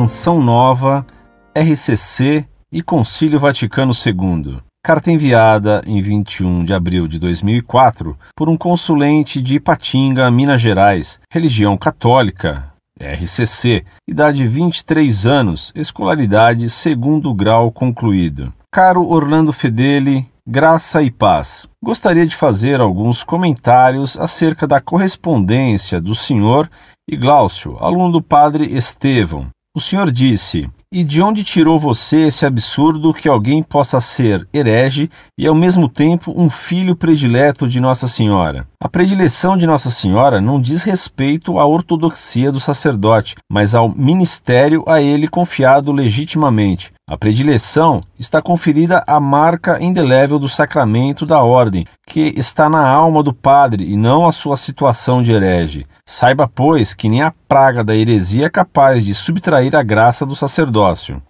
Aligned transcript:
Canção 0.00 0.42
Nova, 0.42 1.06
RCC 1.54 2.46
e 2.72 2.82
Concílio 2.82 3.38
Vaticano 3.38 3.92
II. 3.92 4.56
Carta 4.82 5.12
enviada 5.12 5.82
em 5.86 6.00
21 6.00 6.64
de 6.64 6.72
abril 6.72 7.06
de 7.06 7.18
2004 7.18 8.16
por 8.34 8.48
um 8.48 8.56
consulente 8.56 9.42
de 9.42 9.56
Ipatinga, 9.56 10.30
Minas 10.30 10.58
Gerais, 10.58 11.20
religião 11.30 11.76
católica, 11.76 12.72
RCC, 12.98 13.84
idade 14.08 14.46
23 14.46 15.26
anos, 15.26 15.70
escolaridade 15.76 16.70
segundo 16.70 17.34
grau 17.34 17.70
concluído. 17.70 18.50
Caro 18.72 19.06
Orlando 19.06 19.52
Fedeli, 19.52 20.26
graça 20.48 21.02
e 21.02 21.10
paz. 21.10 21.66
Gostaria 21.84 22.26
de 22.26 22.34
fazer 22.34 22.80
alguns 22.80 23.22
comentários 23.22 24.18
acerca 24.18 24.66
da 24.66 24.80
correspondência 24.80 26.00
do 26.00 26.14
senhor 26.14 26.70
e 27.06 27.18
Glaucio, 27.18 27.76
aluno 27.78 28.12
do 28.12 28.22
padre 28.22 28.64
Estevão. 28.74 29.48
O 29.72 29.80
senhor 29.80 30.10
disse: 30.10 30.68
E 30.90 31.04
de 31.04 31.22
onde 31.22 31.44
tirou 31.44 31.78
você 31.78 32.22
esse 32.22 32.44
absurdo 32.44 33.14
que 33.14 33.28
alguém 33.28 33.62
possa 33.62 34.00
ser 34.00 34.44
herege 34.52 35.08
e 35.38 35.46
ao 35.46 35.54
mesmo 35.54 35.88
tempo 35.88 36.34
um 36.36 36.50
filho 36.50 36.96
predileto 36.96 37.68
de 37.68 37.78
Nossa 37.78 38.08
Senhora? 38.08 38.66
A 38.82 38.88
predileção 38.88 39.56
de 39.56 39.68
Nossa 39.68 39.88
Senhora 39.88 40.40
não 40.40 40.60
diz 40.60 40.82
respeito 40.82 41.56
à 41.56 41.64
ortodoxia 41.64 42.50
do 42.50 42.58
sacerdote, 42.58 43.36
mas 43.48 43.72
ao 43.72 43.88
ministério 43.88 44.82
a 44.88 45.00
ele 45.00 45.28
confiado 45.28 45.92
legitimamente. 45.92 46.92
A 47.10 47.18
predileção 47.18 48.04
está 48.16 48.40
conferida 48.40 49.02
à 49.04 49.18
marca 49.18 49.82
indelével 49.82 50.38
do 50.38 50.48
sacramento 50.48 51.26
da 51.26 51.42
ordem, 51.42 51.84
que 52.06 52.32
está 52.36 52.68
na 52.70 52.88
alma 52.88 53.20
do 53.20 53.34
padre 53.34 53.82
e 53.82 53.96
não 53.96 54.28
à 54.28 54.30
sua 54.30 54.56
situação 54.56 55.20
de 55.20 55.32
herege. 55.32 55.88
Saiba, 56.06 56.46
pois, 56.46 56.94
que 56.94 57.08
nem 57.08 57.20
a 57.20 57.34
praga 57.48 57.82
da 57.82 57.96
heresia 57.96 58.46
é 58.46 58.48
capaz 58.48 59.04
de 59.04 59.12
subtrair 59.12 59.74
a 59.74 59.82
graça 59.82 60.24
do 60.24 60.36
sacerdócio. 60.36 61.20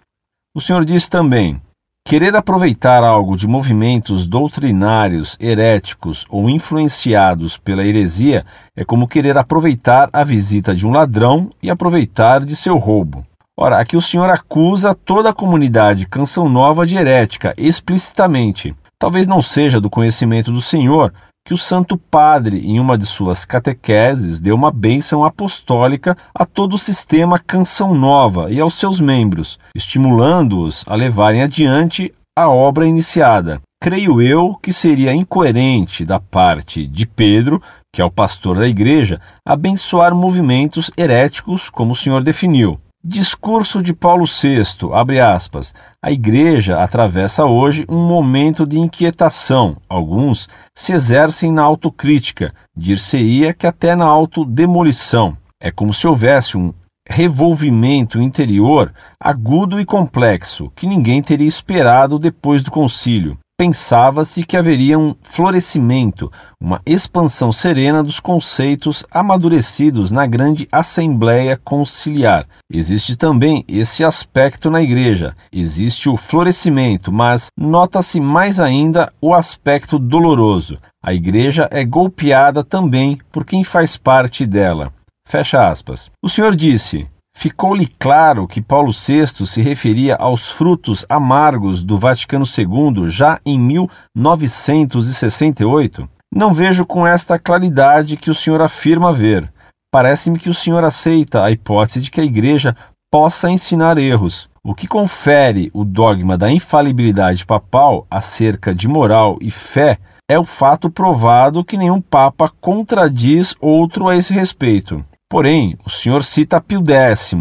O 0.55 0.61
Senhor 0.61 0.85
diz 0.85 1.09
também: 1.09 1.59
querer 2.07 2.35
aproveitar 2.35 3.03
algo 3.03 3.35
de 3.35 3.47
movimentos 3.47 4.27
doutrinários, 4.27 5.35
heréticos 5.39 6.27
ou 6.29 6.47
influenciados 6.47 7.57
pela 7.57 7.83
heresia 7.83 8.45
é 8.77 8.85
como 8.85 9.07
querer 9.07 9.35
aproveitar 9.35 10.11
a 10.13 10.23
visita 10.23 10.75
de 10.75 10.85
um 10.85 10.91
ladrão 10.91 11.49
e 11.59 11.71
aproveitar 11.71 12.45
de 12.45 12.55
seu 12.55 12.77
roubo. 12.77 13.25
Ora, 13.63 13.77
aqui 13.77 13.95
o 13.95 14.01
senhor 14.01 14.27
acusa 14.27 14.95
toda 14.95 15.29
a 15.29 15.33
comunidade 15.35 16.07
Canção 16.07 16.49
Nova 16.49 16.83
de 16.83 16.97
herética, 16.97 17.53
explicitamente. 17.55 18.73
Talvez 18.97 19.27
não 19.27 19.39
seja 19.39 19.79
do 19.79 19.87
conhecimento 19.87 20.51
do 20.51 20.59
senhor 20.59 21.13
que 21.45 21.53
o 21.53 21.57
Santo 21.59 21.95
Padre, 21.95 22.57
em 22.65 22.79
uma 22.79 22.97
de 22.97 23.05
suas 23.05 23.45
catequeses, 23.45 24.39
deu 24.39 24.55
uma 24.55 24.71
bênção 24.71 25.23
apostólica 25.23 26.17
a 26.33 26.43
todo 26.43 26.73
o 26.73 26.79
sistema 26.79 27.37
Canção 27.37 27.93
Nova 27.93 28.51
e 28.51 28.59
aos 28.59 28.73
seus 28.73 28.99
membros, 28.99 29.59
estimulando-os 29.75 30.83
a 30.87 30.95
levarem 30.95 31.43
adiante 31.43 32.11
a 32.35 32.49
obra 32.49 32.87
iniciada. 32.87 33.61
Creio 33.79 34.23
eu 34.23 34.55
que 34.55 34.73
seria 34.73 35.13
incoerente 35.13 36.03
da 36.03 36.19
parte 36.19 36.87
de 36.87 37.05
Pedro, 37.05 37.61
que 37.93 38.01
é 38.01 38.05
o 38.05 38.09
pastor 38.09 38.57
da 38.57 38.67
igreja, 38.67 39.21
abençoar 39.47 40.15
movimentos 40.15 40.89
heréticos 40.97 41.69
como 41.69 41.91
o 41.91 41.95
senhor 41.95 42.23
definiu. 42.23 42.79
Discurso 43.03 43.81
de 43.81 43.95
Paulo 43.95 44.25
VI, 44.25 44.61
abre 44.93 45.19
aspas. 45.19 45.73
A 45.99 46.11
igreja 46.11 46.83
atravessa 46.83 47.45
hoje 47.45 47.83
um 47.89 47.97
momento 47.97 48.63
de 48.63 48.77
inquietação. 48.77 49.75
Alguns 49.89 50.47
se 50.75 50.93
exercem 50.93 51.51
na 51.51 51.63
autocrítica, 51.63 52.53
dir-se-ia 52.77 53.55
que 53.55 53.65
até 53.65 53.95
na 53.95 54.05
autodemolição. 54.05 55.35
É 55.59 55.71
como 55.71 55.91
se 55.95 56.07
houvesse 56.07 56.59
um 56.59 56.71
revolvimento 57.09 58.21
interior 58.21 58.93
agudo 59.19 59.81
e 59.81 59.85
complexo 59.85 60.71
que 60.75 60.85
ninguém 60.85 61.23
teria 61.23 61.47
esperado 61.47 62.19
depois 62.19 62.61
do 62.61 62.69
concílio 62.69 63.35
pensava-se 63.61 64.43
que 64.43 64.57
haveria 64.57 64.97
um 64.97 65.13
florescimento, 65.21 66.31
uma 66.59 66.81
expansão 66.83 67.51
serena 67.51 68.03
dos 68.03 68.19
conceitos 68.19 69.05
amadurecidos 69.11 70.11
na 70.11 70.25
grande 70.25 70.67
Assembleia 70.71 71.61
Conciliar. 71.63 72.47
Existe 72.73 73.15
também 73.15 73.63
esse 73.67 74.03
aspecto 74.03 74.71
na 74.71 74.81
Igreja. 74.81 75.35
Existe 75.53 76.09
o 76.09 76.17
florescimento, 76.17 77.11
mas 77.11 77.51
nota-se 77.55 78.19
mais 78.19 78.59
ainda 78.59 79.13
o 79.21 79.31
aspecto 79.31 79.99
doloroso. 79.99 80.79
A 80.99 81.13
Igreja 81.13 81.69
é 81.69 81.85
golpeada 81.85 82.63
também 82.63 83.19
por 83.31 83.45
quem 83.45 83.63
faz 83.63 83.95
parte 83.95 84.43
dela. 84.43 84.91
Fecha 85.23 85.69
aspas. 85.69 86.09
O 86.19 86.27
senhor 86.27 86.55
disse: 86.55 87.07
Ficou-lhe 87.35 87.87
claro 87.87 88.47
que 88.47 88.61
Paulo 88.61 88.91
VI 88.91 89.27
se 89.47 89.61
referia 89.61 90.15
aos 90.15 90.49
frutos 90.49 91.05
amargos 91.09 91.83
do 91.83 91.97
Vaticano 91.97 92.45
II 92.45 93.09
já 93.09 93.41
em 93.45 93.59
1968? 93.59 96.07
Não 96.33 96.53
vejo 96.53 96.85
com 96.85 97.05
esta 97.05 97.37
claridade 97.39 98.15
que 98.15 98.29
o 98.29 98.35
senhor 98.35 98.61
afirma 98.61 99.11
ver. 99.11 99.51
Parece-me 99.91 100.39
que 100.39 100.49
o 100.49 100.53
senhor 100.53 100.81
aceita 100.83 101.43
a 101.43 101.51
hipótese 101.51 102.01
de 102.01 102.11
que 102.11 102.21
a 102.21 102.23
Igreja 102.23 102.75
possa 103.11 103.49
ensinar 103.49 103.97
erros, 103.97 104.47
o 104.63 104.75
que 104.75 104.87
confere 104.87 105.71
o 105.73 105.83
dogma 105.83 106.37
da 106.37 106.51
infalibilidade 106.51 107.45
papal 107.45 108.05
acerca 108.09 108.75
de 108.75 108.87
moral 108.87 109.37
e 109.41 109.49
fé 109.49 109.97
é 110.29 110.37
o 110.37 110.45
fato 110.45 110.89
provado 110.89 111.65
que 111.65 111.75
nenhum 111.75 111.99
Papa 111.99 112.49
contradiz 112.61 113.55
outro 113.59 114.07
a 114.07 114.15
esse 114.15 114.31
respeito. 114.31 115.03
Porém, 115.31 115.77
o 115.85 115.89
senhor 115.89 116.25
cita 116.25 116.59
Pio 116.59 116.83
X, 116.85 117.33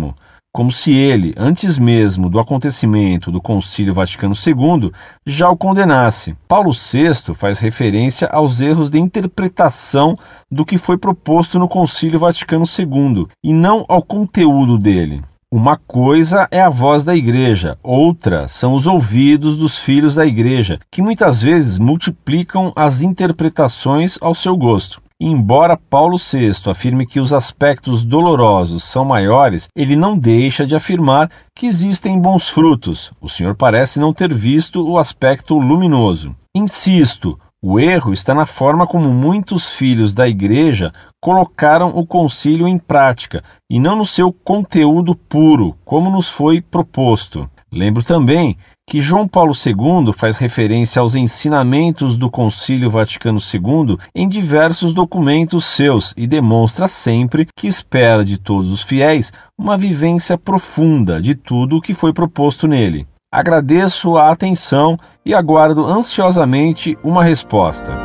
como 0.52 0.70
se 0.70 0.92
ele, 0.92 1.34
antes 1.36 1.76
mesmo 1.76 2.30
do 2.30 2.38
acontecimento 2.38 3.32
do 3.32 3.40
Concílio 3.40 3.92
Vaticano 3.92 4.32
II, 4.32 4.92
já 5.26 5.50
o 5.50 5.56
condenasse. 5.56 6.36
Paulo 6.46 6.70
VI 6.70 7.34
faz 7.34 7.58
referência 7.58 8.28
aos 8.28 8.60
erros 8.60 8.90
de 8.90 9.00
interpretação 9.00 10.14
do 10.48 10.64
que 10.64 10.78
foi 10.78 10.96
proposto 10.96 11.58
no 11.58 11.66
Concílio 11.66 12.20
Vaticano 12.20 12.64
II 12.64 13.26
e 13.42 13.52
não 13.52 13.84
ao 13.88 14.04
conteúdo 14.04 14.78
dele. 14.78 15.20
Uma 15.50 15.76
coisa 15.76 16.46
é 16.52 16.60
a 16.60 16.70
voz 16.70 17.02
da 17.02 17.16
igreja, 17.16 17.76
outra 17.82 18.46
são 18.46 18.74
os 18.74 18.86
ouvidos 18.86 19.58
dos 19.58 19.76
filhos 19.76 20.14
da 20.14 20.24
igreja, 20.24 20.78
que 20.92 21.02
muitas 21.02 21.42
vezes 21.42 21.76
multiplicam 21.76 22.72
as 22.76 23.02
interpretações 23.02 24.16
ao 24.20 24.32
seu 24.32 24.56
gosto. 24.56 25.02
Embora 25.22 25.76
Paulo 25.76 26.16
VI 26.16 26.70
afirme 26.70 27.06
que 27.06 27.20
os 27.20 27.34
aspectos 27.34 28.06
dolorosos 28.06 28.82
são 28.84 29.04
maiores, 29.04 29.68
ele 29.76 29.94
não 29.94 30.16
deixa 30.18 30.66
de 30.66 30.74
afirmar 30.74 31.30
que 31.54 31.66
existem 31.66 32.18
bons 32.18 32.48
frutos. 32.48 33.12
O 33.20 33.28
senhor 33.28 33.54
parece 33.54 34.00
não 34.00 34.14
ter 34.14 34.32
visto 34.32 34.82
o 34.82 34.96
aspecto 34.96 35.58
luminoso. 35.58 36.34
Insisto, 36.56 37.38
o 37.62 37.78
erro 37.78 38.14
está 38.14 38.32
na 38.32 38.46
forma 38.46 38.86
como 38.86 39.10
muitos 39.10 39.74
filhos 39.74 40.14
da 40.14 40.26
Igreja 40.26 40.90
colocaram 41.20 41.90
o 41.94 42.06
concílio 42.06 42.66
em 42.66 42.78
prática 42.78 43.44
e 43.68 43.78
não 43.78 43.96
no 43.96 44.06
seu 44.06 44.32
conteúdo 44.32 45.14
puro, 45.14 45.76
como 45.84 46.10
nos 46.10 46.30
foi 46.30 46.62
proposto. 46.62 47.46
Lembro 47.70 48.02
também 48.02 48.56
que 48.90 48.98
João 48.98 49.28
Paulo 49.28 49.52
II 49.54 50.12
faz 50.12 50.36
referência 50.36 50.98
aos 50.98 51.14
ensinamentos 51.14 52.16
do 52.16 52.28
Concílio 52.28 52.90
Vaticano 52.90 53.38
II 53.38 53.96
em 54.12 54.28
diversos 54.28 54.92
documentos 54.92 55.64
seus 55.64 56.12
e 56.16 56.26
demonstra 56.26 56.88
sempre 56.88 57.46
que 57.54 57.68
espera 57.68 58.24
de 58.24 58.36
todos 58.36 58.68
os 58.68 58.82
fiéis 58.82 59.32
uma 59.56 59.78
vivência 59.78 60.36
profunda 60.36 61.22
de 61.22 61.36
tudo 61.36 61.76
o 61.76 61.80
que 61.80 61.94
foi 61.94 62.12
proposto 62.12 62.66
nele. 62.66 63.06
Agradeço 63.32 64.16
a 64.16 64.28
atenção 64.32 64.98
e 65.24 65.32
aguardo 65.32 65.86
ansiosamente 65.86 66.98
uma 67.00 67.22
resposta. 67.22 67.96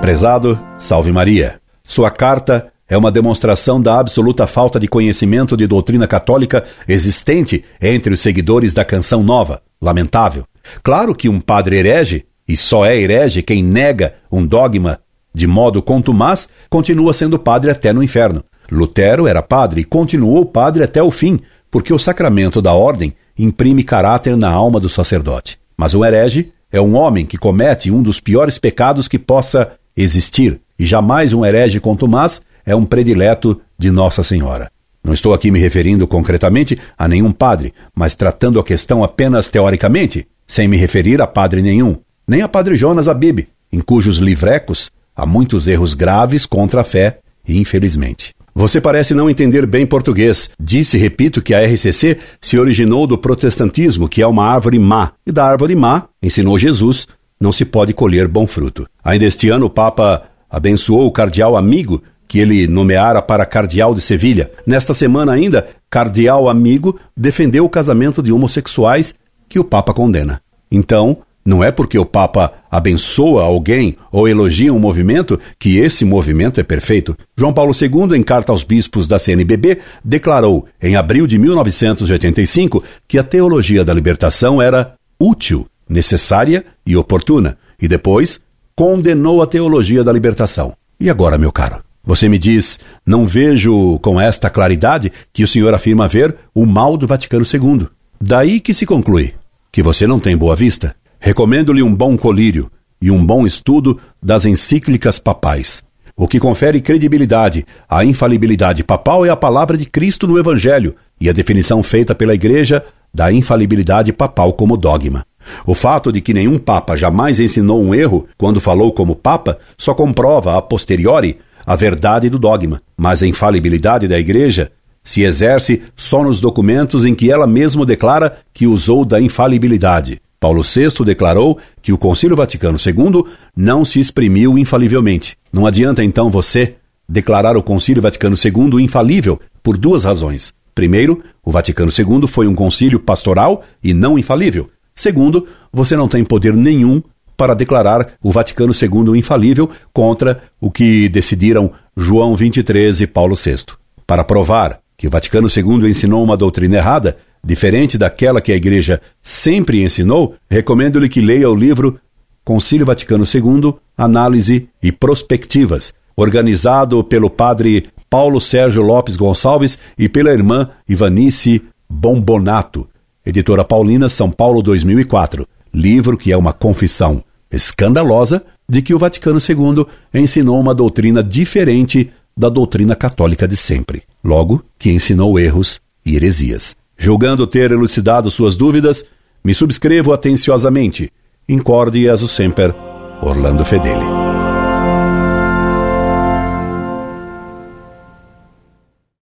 Prezado, 0.00 0.58
salve 0.78 1.12
Maria. 1.12 1.60
Sua 1.84 2.10
carta 2.10 2.72
é 2.88 2.96
uma 2.96 3.10
demonstração 3.10 3.80
da 3.80 3.98
absoluta 3.98 4.46
falta 4.46 4.78
de 4.78 4.86
conhecimento 4.86 5.56
de 5.56 5.66
doutrina 5.66 6.06
católica 6.06 6.64
existente 6.86 7.64
entre 7.80 8.14
os 8.14 8.20
seguidores 8.20 8.72
da 8.72 8.84
Canção 8.84 9.22
Nova. 9.22 9.60
Lamentável. 9.82 10.44
Claro 10.82 11.14
que 11.14 11.28
um 11.28 11.40
padre 11.40 11.76
herege, 11.76 12.24
e 12.48 12.56
só 12.56 12.86
é 12.86 12.96
herege 12.96 13.42
quem 13.42 13.62
nega 13.62 14.14
um 14.30 14.46
dogma 14.46 15.00
de 15.34 15.46
modo 15.46 15.82
contumaz, 15.82 16.48
continua 16.70 17.12
sendo 17.12 17.38
padre 17.38 17.70
até 17.70 17.92
no 17.92 18.02
inferno. 18.02 18.42
Lutero 18.70 19.26
era 19.26 19.42
padre 19.42 19.82
e 19.82 19.84
continuou 19.84 20.46
padre 20.46 20.82
até 20.82 21.02
o 21.02 21.10
fim, 21.10 21.40
porque 21.70 21.92
o 21.92 21.98
sacramento 21.98 22.62
da 22.62 22.72
ordem 22.72 23.14
imprime 23.38 23.82
caráter 23.82 24.36
na 24.36 24.50
alma 24.50 24.80
do 24.80 24.88
sacerdote. 24.88 25.58
Mas 25.76 25.92
um 25.92 26.04
herege 26.04 26.52
é 26.72 26.80
um 26.80 26.94
homem 26.94 27.26
que 27.26 27.36
comete 27.36 27.90
um 27.90 28.02
dos 28.02 28.18
piores 28.18 28.58
pecados 28.58 29.08
que 29.08 29.18
possa 29.18 29.72
existir, 29.94 30.60
e 30.78 30.86
jamais 30.86 31.32
um 31.32 31.44
herege 31.44 31.80
contumaz 31.80 32.42
é 32.66 32.74
um 32.74 32.84
predileto 32.84 33.60
de 33.78 33.90
Nossa 33.90 34.22
Senhora. 34.22 34.70
Não 35.02 35.14
estou 35.14 35.32
aqui 35.32 35.52
me 35.52 35.60
referindo 35.60 36.06
concretamente 36.06 36.76
a 36.98 37.06
nenhum 37.06 37.30
padre, 37.30 37.72
mas 37.94 38.16
tratando 38.16 38.58
a 38.58 38.64
questão 38.64 39.04
apenas 39.04 39.48
teoricamente, 39.48 40.26
sem 40.46 40.66
me 40.66 40.76
referir 40.76 41.22
a 41.22 41.26
padre 41.28 41.62
nenhum, 41.62 41.96
nem 42.26 42.42
a 42.42 42.48
padre 42.48 42.74
Jonas 42.74 43.06
Abib, 43.06 43.46
em 43.72 43.80
cujos 43.80 44.18
livrecos 44.18 44.90
há 45.14 45.24
muitos 45.24 45.66
erros 45.66 45.94
graves 45.94 46.44
contra 46.44 46.80
a 46.80 46.84
fé, 46.84 47.20
infelizmente. 47.48 48.34
Você 48.54 48.80
parece 48.80 49.14
não 49.14 49.28
entender 49.30 49.66
bem 49.66 49.86
português. 49.86 50.50
Disse, 50.58 50.96
repito, 50.96 51.42
que 51.42 51.54
a 51.54 51.60
RCC 51.60 52.18
se 52.40 52.58
originou 52.58 53.06
do 53.06 53.18
protestantismo, 53.18 54.08
que 54.08 54.22
é 54.22 54.26
uma 54.26 54.46
árvore 54.46 54.78
má. 54.78 55.12
E 55.26 55.30
da 55.30 55.44
árvore 55.44 55.74
má, 55.74 56.04
ensinou 56.22 56.58
Jesus, 56.58 57.06
não 57.38 57.52
se 57.52 57.64
pode 57.64 57.92
colher 57.92 58.26
bom 58.26 58.46
fruto. 58.46 58.86
Ainda 59.04 59.26
este 59.26 59.50
ano, 59.50 59.66
o 59.66 59.70
Papa 59.70 60.22
abençoou 60.48 61.06
o 61.06 61.12
cardeal 61.12 61.54
amigo 61.54 62.02
que 62.28 62.38
ele 62.38 62.66
nomeara 62.66 63.22
para 63.22 63.46
cardeal 63.46 63.94
de 63.94 64.00
Sevilha. 64.00 64.50
Nesta 64.66 64.92
semana 64.92 65.32
ainda, 65.32 65.68
cardeal 65.88 66.48
amigo 66.48 66.98
defendeu 67.16 67.64
o 67.64 67.70
casamento 67.70 68.22
de 68.22 68.32
homossexuais 68.32 69.14
que 69.48 69.58
o 69.58 69.64
Papa 69.64 69.94
condena. 69.94 70.40
Então, 70.70 71.18
não 71.46 71.62
é 71.62 71.70
porque 71.70 71.96
o 71.96 72.04
Papa 72.04 72.54
abençoa 72.68 73.44
alguém 73.44 73.96
ou 74.10 74.28
elogia 74.28 74.74
um 74.74 74.80
movimento 74.80 75.38
que 75.60 75.78
esse 75.78 76.04
movimento 76.04 76.58
é 76.58 76.64
perfeito. 76.64 77.16
João 77.36 77.52
Paulo 77.52 77.72
II, 77.72 78.18
em 78.18 78.22
carta 78.22 78.50
aos 78.50 78.64
bispos 78.64 79.06
da 79.06 79.16
CNBB, 79.16 79.78
declarou, 80.04 80.66
em 80.82 80.96
abril 80.96 81.24
de 81.24 81.38
1985, 81.38 82.82
que 83.06 83.16
a 83.16 83.22
teologia 83.22 83.84
da 83.84 83.94
libertação 83.94 84.60
era 84.60 84.94
útil, 85.20 85.68
necessária 85.88 86.64
e 86.84 86.96
oportuna, 86.96 87.56
e 87.80 87.86
depois 87.86 88.40
condenou 88.74 89.40
a 89.40 89.46
teologia 89.46 90.02
da 90.02 90.12
libertação. 90.12 90.74
E 90.98 91.08
agora, 91.08 91.38
meu 91.38 91.52
caro? 91.52 91.85
Você 92.06 92.28
me 92.28 92.38
diz, 92.38 92.78
não 93.04 93.26
vejo 93.26 93.98
com 93.98 94.20
esta 94.20 94.48
claridade 94.48 95.12
que 95.32 95.42
o 95.42 95.48
senhor 95.48 95.74
afirma 95.74 96.06
ver 96.06 96.36
o 96.54 96.64
mal 96.64 96.96
do 96.96 97.04
Vaticano 97.04 97.44
II. 97.44 97.88
Daí 98.20 98.60
que 98.60 98.72
se 98.72 98.86
conclui 98.86 99.34
que 99.72 99.82
você 99.82 100.06
não 100.06 100.20
tem 100.20 100.36
boa 100.36 100.54
vista. 100.54 100.94
Recomendo-lhe 101.18 101.82
um 101.82 101.92
bom 101.92 102.16
colírio 102.16 102.70
e 103.02 103.10
um 103.10 103.26
bom 103.26 103.44
estudo 103.44 103.98
das 104.22 104.46
encíclicas 104.46 105.18
papais. 105.18 105.82
O 106.16 106.28
que 106.28 106.38
confere 106.38 106.80
credibilidade 106.80 107.66
à 107.88 108.04
infalibilidade 108.04 108.84
papal 108.84 109.26
é 109.26 109.28
a 109.28 109.36
palavra 109.36 109.76
de 109.76 109.84
Cristo 109.84 110.28
no 110.28 110.38
Evangelho 110.38 110.94
e 111.20 111.28
a 111.28 111.32
definição 111.32 111.82
feita 111.82 112.14
pela 112.14 112.34
Igreja 112.34 112.84
da 113.12 113.32
infalibilidade 113.32 114.12
papal 114.12 114.52
como 114.52 114.76
dogma. 114.76 115.26
O 115.66 115.74
fato 115.74 116.12
de 116.12 116.20
que 116.20 116.32
nenhum 116.32 116.56
papa 116.56 116.96
jamais 116.96 117.40
ensinou 117.40 117.82
um 117.82 117.94
erro 117.94 118.26
quando 118.38 118.60
falou 118.60 118.92
como 118.92 119.16
papa 119.16 119.58
só 119.76 119.92
comprova 119.92 120.56
a 120.56 120.62
posteriori 120.62 121.38
a 121.66 121.74
verdade 121.74 122.30
do 122.30 122.38
dogma, 122.38 122.80
mas 122.96 123.22
a 123.22 123.26
infalibilidade 123.26 124.06
da 124.06 124.18
Igreja 124.18 124.70
se 125.02 125.22
exerce 125.22 125.82
só 125.96 126.22
nos 126.22 126.40
documentos 126.40 127.04
em 127.04 127.14
que 127.14 127.30
ela 127.30 127.46
mesma 127.46 127.84
declara 127.84 128.38
que 128.54 128.66
usou 128.66 129.04
da 129.04 129.20
infalibilidade. 129.20 130.20
Paulo 130.38 130.62
VI 130.62 131.04
declarou 131.04 131.58
que 131.82 131.92
o 131.92 131.98
Concílio 131.98 132.36
Vaticano 132.36 132.78
II 132.78 133.24
não 133.56 133.84
se 133.84 133.98
exprimiu 133.98 134.58
infalivelmente. 134.58 135.36
Não 135.52 135.66
adianta 135.66 136.04
então 136.04 136.30
você 136.30 136.74
declarar 137.08 137.56
o 137.56 137.62
Concílio 137.62 138.02
Vaticano 138.02 138.36
II 138.36 138.82
infalível 138.82 139.40
por 139.62 139.76
duas 139.76 140.04
razões. 140.04 140.52
Primeiro, 140.74 141.22
o 141.42 141.50
Vaticano 141.50 141.90
II 141.90 142.28
foi 142.28 142.46
um 142.46 142.54
concílio 142.54 143.00
pastoral 143.00 143.64
e 143.82 143.94
não 143.94 144.18
infalível. 144.18 144.68
Segundo, 144.94 145.46
você 145.72 145.96
não 145.96 146.06
tem 146.06 146.24
poder 146.24 146.54
nenhum 146.54 147.02
para 147.36 147.54
declarar 147.54 148.14
o 148.22 148.30
Vaticano 148.30 148.72
II 148.72 149.18
infalível 149.18 149.70
contra 149.92 150.42
o 150.60 150.70
que 150.70 151.08
decidiram 151.08 151.72
João 151.96 152.36
XXIII 152.36 153.02
e 153.02 153.06
Paulo 153.06 153.36
VI. 153.36 153.64
Para 154.06 154.24
provar 154.24 154.80
que 154.96 155.06
o 155.06 155.10
Vaticano 155.10 155.48
II 155.48 155.88
ensinou 155.88 156.22
uma 156.24 156.36
doutrina 156.36 156.76
errada, 156.76 157.16
Diferente 157.46 157.96
daquela 157.96 158.40
que 158.40 158.50
a 158.50 158.56
Igreja 158.56 159.00
sempre 159.22 159.84
ensinou, 159.84 160.34
recomendo-lhe 160.50 161.08
que 161.08 161.20
leia 161.20 161.48
o 161.48 161.54
livro 161.54 162.00
Concílio 162.44 162.84
Vaticano 162.84 163.22
II 163.22 163.72
Análise 163.96 164.68
e 164.82 164.90
Prospectivas, 164.90 165.94
organizado 166.16 167.04
pelo 167.04 167.30
padre 167.30 167.88
Paulo 168.10 168.40
Sérgio 168.40 168.82
Lopes 168.82 169.16
Gonçalves 169.16 169.78
e 169.96 170.08
pela 170.08 170.32
irmã 170.32 170.70
Ivanice 170.88 171.62
Bombonato, 171.88 172.88
editora 173.24 173.64
Paulina, 173.64 174.08
São 174.08 174.28
Paulo 174.28 174.60
2004. 174.60 175.46
Livro 175.72 176.16
que 176.16 176.32
é 176.32 176.36
uma 176.36 176.52
confissão 176.52 177.22
escandalosa 177.50 178.44
de 178.68 178.82
que 178.82 178.94
o 178.94 178.98
Vaticano 178.98 179.38
II 179.38 179.86
ensinou 180.12 180.58
uma 180.60 180.74
doutrina 180.74 181.22
diferente 181.22 182.10
da 182.36 182.48
doutrina 182.48 182.94
católica 182.94 183.46
de 183.46 183.56
sempre. 183.56 184.02
Logo, 184.22 184.62
que 184.78 184.90
ensinou 184.90 185.38
erros 185.38 185.80
e 186.04 186.16
heresias. 186.16 186.76
Julgando 186.98 187.46
ter 187.46 187.70
elucidado 187.70 188.30
suas 188.30 188.56
dúvidas, 188.56 189.06
me 189.44 189.54
subscrevo 189.54 190.12
atenciosamente. 190.12 191.10
Incorde 191.48 192.00
e 192.00 192.08
sempre, 192.08 192.74
Orlando 193.22 193.64
Fedeli. 193.64 194.25